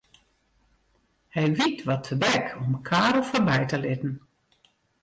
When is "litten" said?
3.83-4.13